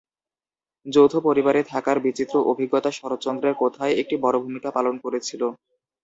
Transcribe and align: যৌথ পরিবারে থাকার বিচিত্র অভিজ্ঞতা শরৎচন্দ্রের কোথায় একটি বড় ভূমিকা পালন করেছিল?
যৌথ 0.85 1.13
পরিবারে 1.27 1.61
থাকার 1.71 1.97
বিচিত্র 2.05 2.35
অভিজ্ঞতা 2.51 2.89
শরৎচন্দ্রের 2.93 3.55
কোথায় 3.61 3.93
একটি 4.01 4.15
বড় 4.17 4.37
ভূমিকা 4.43 4.69
পালন 4.71 4.95
করেছিল? 5.03 5.41